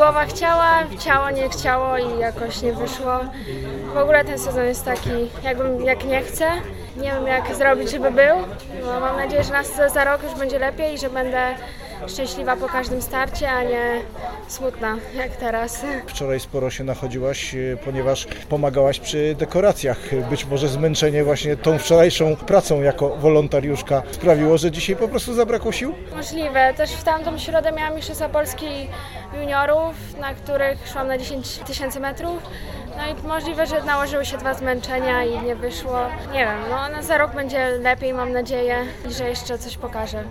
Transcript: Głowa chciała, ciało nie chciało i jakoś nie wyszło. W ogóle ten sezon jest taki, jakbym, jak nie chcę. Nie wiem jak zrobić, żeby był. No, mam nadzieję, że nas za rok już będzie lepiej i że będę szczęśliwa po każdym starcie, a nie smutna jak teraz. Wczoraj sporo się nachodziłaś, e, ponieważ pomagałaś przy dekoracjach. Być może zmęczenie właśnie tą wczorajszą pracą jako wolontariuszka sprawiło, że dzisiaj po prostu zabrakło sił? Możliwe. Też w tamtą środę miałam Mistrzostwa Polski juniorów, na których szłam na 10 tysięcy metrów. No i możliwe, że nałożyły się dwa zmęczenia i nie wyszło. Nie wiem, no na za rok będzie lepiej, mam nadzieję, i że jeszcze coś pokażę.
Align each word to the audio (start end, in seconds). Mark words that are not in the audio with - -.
Głowa 0.00 0.24
chciała, 0.24 0.84
ciało 0.98 1.30
nie 1.30 1.48
chciało 1.48 1.98
i 1.98 2.18
jakoś 2.18 2.62
nie 2.62 2.72
wyszło. 2.72 3.20
W 3.94 3.96
ogóle 3.96 4.24
ten 4.24 4.38
sezon 4.38 4.64
jest 4.64 4.84
taki, 4.84 5.10
jakbym, 5.42 5.84
jak 5.84 6.04
nie 6.04 6.22
chcę. 6.22 6.50
Nie 6.96 7.12
wiem 7.12 7.26
jak 7.26 7.54
zrobić, 7.54 7.90
żeby 7.90 8.10
był. 8.10 8.36
No, 8.82 9.00
mam 9.00 9.16
nadzieję, 9.16 9.44
że 9.44 9.52
nas 9.52 9.92
za 9.92 10.04
rok 10.04 10.22
już 10.22 10.34
będzie 10.34 10.58
lepiej 10.58 10.94
i 10.94 10.98
że 10.98 11.10
będę 11.10 11.54
szczęśliwa 12.08 12.56
po 12.56 12.66
każdym 12.66 13.02
starcie, 13.02 13.50
a 13.50 13.62
nie 13.62 14.00
smutna 14.48 14.96
jak 15.14 15.36
teraz. 15.36 15.84
Wczoraj 16.06 16.40
sporo 16.40 16.70
się 16.70 16.84
nachodziłaś, 16.84 17.54
e, 17.54 17.76
ponieważ 17.84 18.26
pomagałaś 18.48 19.00
przy 19.00 19.34
dekoracjach. 19.38 19.98
Być 20.30 20.44
może 20.46 20.68
zmęczenie 20.68 21.24
właśnie 21.24 21.56
tą 21.56 21.78
wczorajszą 21.78 22.36
pracą 22.36 22.82
jako 22.82 23.16
wolontariuszka 23.16 24.02
sprawiło, 24.10 24.58
że 24.58 24.70
dzisiaj 24.70 24.96
po 24.96 25.08
prostu 25.08 25.34
zabrakło 25.34 25.72
sił? 25.72 25.94
Możliwe. 26.16 26.74
Też 26.76 26.90
w 26.90 27.04
tamtą 27.04 27.38
środę 27.38 27.72
miałam 27.72 27.94
Mistrzostwa 27.96 28.28
Polski 28.28 28.66
juniorów, 29.40 29.94
na 30.20 30.34
których 30.34 30.88
szłam 30.92 31.06
na 31.08 31.18
10 31.18 31.58
tysięcy 31.58 32.00
metrów. 32.00 32.42
No 32.96 33.02
i 33.06 33.28
możliwe, 33.28 33.66
że 33.66 33.82
nałożyły 33.82 34.24
się 34.24 34.38
dwa 34.38 34.54
zmęczenia 34.54 35.24
i 35.24 35.42
nie 35.46 35.56
wyszło. 35.56 35.98
Nie 36.32 36.38
wiem, 36.38 36.58
no 36.70 36.88
na 36.88 37.02
za 37.02 37.18
rok 37.18 37.34
będzie 37.34 37.70
lepiej, 37.70 38.14
mam 38.14 38.32
nadzieję, 38.32 38.76
i 39.10 39.12
że 39.12 39.28
jeszcze 39.28 39.58
coś 39.58 39.76
pokażę. 39.76 40.24